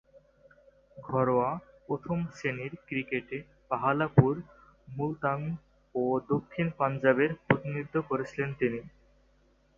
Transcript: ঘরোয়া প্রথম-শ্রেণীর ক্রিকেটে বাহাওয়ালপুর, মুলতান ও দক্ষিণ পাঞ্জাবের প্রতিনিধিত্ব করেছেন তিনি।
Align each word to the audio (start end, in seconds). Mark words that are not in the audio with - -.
ঘরোয়া 0.97 1.49
প্রথম-শ্রেণীর 1.87 2.73
ক্রিকেটে 2.87 3.37
বাহাওয়ালপুর, 3.71 4.33
মুলতান 4.87 5.41
ও 5.95 6.03
দক্ষিণ 6.29 6.67
পাঞ্জাবের 6.79 7.31
প্রতিনিধিত্ব 7.45 7.95
করেছেন 8.09 8.47
তিনি। 8.59 8.79